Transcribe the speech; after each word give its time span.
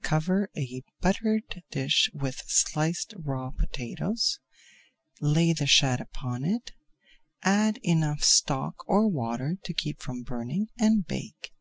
Cover 0.00 0.48
a 0.56 0.82
buttered 1.02 1.42
baking 1.50 1.62
dish 1.70 2.10
with 2.14 2.42
sliced 2.46 3.12
raw 3.22 3.50
potatoes, 3.50 4.38
lay 5.20 5.52
the 5.52 5.66
shad 5.66 6.00
upon 6.00 6.42
it, 6.42 6.72
add 7.42 7.78
enough 7.82 8.22
stock 8.24 8.76
or 8.88 9.06
water 9.06 9.58
to 9.62 9.74
keep 9.74 10.00
from 10.00 10.22
burning 10.22 10.68
and 10.78 11.06
bake. 11.06 11.52